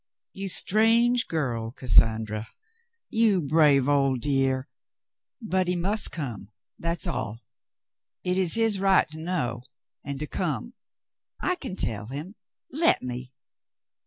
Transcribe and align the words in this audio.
''"You 0.33 0.49
strange 0.49 1.27
girl, 1.27 1.69
Cassandra! 1.69 2.47
You 3.11 3.39
brave 3.39 3.87
old 3.87 4.19
dear! 4.21 4.67
But 5.39 5.67
he 5.67 5.75
must 5.75 6.11
come, 6.11 6.49
that's 6.79 7.05
all. 7.05 7.41
It 8.23 8.35
is 8.35 8.55
his 8.55 8.79
right 8.79 9.07
to 9.11 9.19
know 9.19 9.61
and 10.03 10.17
to 10.17 10.25
come. 10.25 10.73
I 11.39 11.53
can 11.53 11.75
tell 11.75 12.07
him. 12.07 12.33
Let 12.71 13.03
me." 13.03 13.31